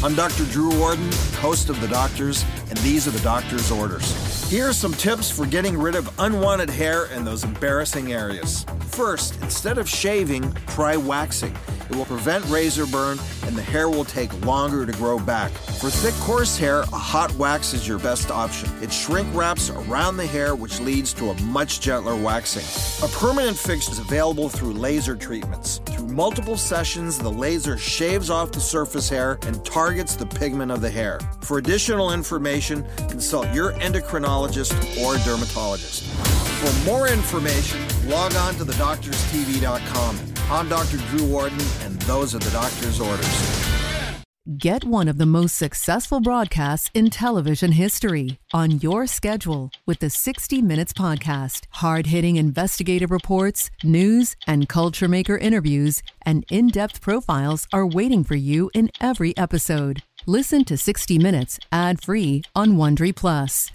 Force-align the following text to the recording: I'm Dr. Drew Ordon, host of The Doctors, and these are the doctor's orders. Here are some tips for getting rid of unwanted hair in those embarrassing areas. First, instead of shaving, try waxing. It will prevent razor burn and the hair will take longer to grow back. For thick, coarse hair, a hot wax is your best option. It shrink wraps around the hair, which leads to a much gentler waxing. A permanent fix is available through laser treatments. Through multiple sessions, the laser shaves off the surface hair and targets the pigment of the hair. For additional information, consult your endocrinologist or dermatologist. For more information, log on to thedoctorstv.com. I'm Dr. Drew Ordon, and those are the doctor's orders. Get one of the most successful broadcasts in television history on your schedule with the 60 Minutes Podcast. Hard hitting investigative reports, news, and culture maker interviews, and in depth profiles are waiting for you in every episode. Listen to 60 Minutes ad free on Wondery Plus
I'm 0.00 0.14
Dr. 0.14 0.44
Drew 0.44 0.80
Ordon, 0.80 1.10
host 1.40 1.70
of 1.70 1.80
The 1.80 1.88
Doctors, 1.88 2.44
and 2.68 2.78
these 2.78 3.08
are 3.08 3.10
the 3.10 3.18
doctor's 3.18 3.72
orders. 3.72 4.48
Here 4.48 4.68
are 4.68 4.72
some 4.72 4.92
tips 4.92 5.28
for 5.28 5.44
getting 5.44 5.76
rid 5.76 5.96
of 5.96 6.08
unwanted 6.20 6.70
hair 6.70 7.06
in 7.06 7.24
those 7.24 7.42
embarrassing 7.42 8.12
areas. 8.12 8.64
First, 8.90 9.42
instead 9.42 9.76
of 9.76 9.88
shaving, 9.88 10.52
try 10.68 10.96
waxing. 10.96 11.52
It 11.90 11.96
will 11.96 12.04
prevent 12.04 12.44
razor 12.46 12.86
burn 12.86 13.18
and 13.44 13.56
the 13.56 13.62
hair 13.62 13.88
will 13.88 14.04
take 14.04 14.32
longer 14.44 14.84
to 14.84 14.92
grow 14.92 15.18
back. 15.18 15.50
For 15.50 15.88
thick, 15.88 16.14
coarse 16.16 16.58
hair, 16.58 16.80
a 16.80 16.98
hot 16.98 17.32
wax 17.36 17.72
is 17.72 17.88
your 17.88 17.98
best 17.98 18.30
option. 18.30 18.70
It 18.82 18.92
shrink 18.92 19.26
wraps 19.34 19.70
around 19.70 20.18
the 20.18 20.26
hair, 20.26 20.54
which 20.54 20.80
leads 20.80 21.14
to 21.14 21.30
a 21.30 21.42
much 21.42 21.80
gentler 21.80 22.14
waxing. 22.14 22.64
A 23.02 23.10
permanent 23.12 23.56
fix 23.56 23.88
is 23.88 23.98
available 23.98 24.48
through 24.48 24.74
laser 24.74 25.16
treatments. 25.16 25.80
Through 25.86 26.08
multiple 26.08 26.56
sessions, 26.56 27.18
the 27.18 27.30
laser 27.30 27.78
shaves 27.78 28.28
off 28.28 28.52
the 28.52 28.60
surface 28.60 29.08
hair 29.08 29.38
and 29.46 29.64
targets 29.64 30.14
the 30.14 30.26
pigment 30.26 30.70
of 30.70 30.80
the 30.80 30.90
hair. 30.90 31.20
For 31.40 31.58
additional 31.58 32.12
information, 32.12 32.84
consult 33.08 33.52
your 33.54 33.72
endocrinologist 33.74 34.74
or 35.02 35.16
dermatologist. 35.24 36.04
For 36.58 36.90
more 36.90 37.08
information, 37.08 37.80
log 38.08 38.34
on 38.34 38.54
to 38.56 38.64
thedoctorstv.com. 38.64 40.37
I'm 40.50 40.66
Dr. 40.66 40.96
Drew 41.10 41.30
Ordon, 41.30 41.60
and 41.82 42.00
those 42.02 42.34
are 42.34 42.38
the 42.38 42.50
doctor's 42.50 43.00
orders. 43.00 44.14
Get 44.56 44.82
one 44.82 45.06
of 45.06 45.18
the 45.18 45.26
most 45.26 45.58
successful 45.58 46.20
broadcasts 46.20 46.90
in 46.94 47.10
television 47.10 47.72
history 47.72 48.38
on 48.54 48.80
your 48.80 49.06
schedule 49.06 49.70
with 49.84 49.98
the 49.98 50.08
60 50.08 50.62
Minutes 50.62 50.94
Podcast. 50.94 51.66
Hard 51.72 52.06
hitting 52.06 52.36
investigative 52.36 53.10
reports, 53.10 53.70
news, 53.84 54.36
and 54.46 54.66
culture 54.66 55.06
maker 55.06 55.36
interviews, 55.36 56.02
and 56.22 56.46
in 56.50 56.68
depth 56.68 57.02
profiles 57.02 57.66
are 57.70 57.86
waiting 57.86 58.24
for 58.24 58.34
you 58.36 58.70
in 58.72 58.90
every 59.02 59.36
episode. 59.36 60.02
Listen 60.24 60.64
to 60.64 60.78
60 60.78 61.18
Minutes 61.18 61.60
ad 61.70 62.00
free 62.00 62.42
on 62.56 62.70
Wondery 62.70 63.14
Plus 63.14 63.70